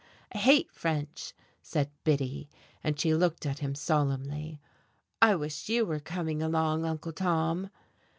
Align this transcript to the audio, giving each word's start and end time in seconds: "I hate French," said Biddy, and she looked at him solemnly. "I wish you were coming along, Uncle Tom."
"I 0.33 0.39
hate 0.39 0.71
French," 0.71 1.31
said 1.61 1.91
Biddy, 2.03 2.49
and 2.83 2.99
she 2.99 3.13
looked 3.13 3.45
at 3.45 3.59
him 3.59 3.75
solemnly. 3.75 4.59
"I 5.21 5.35
wish 5.35 5.69
you 5.69 5.85
were 5.85 5.99
coming 5.99 6.41
along, 6.41 6.85
Uncle 6.85 7.13
Tom." 7.13 7.69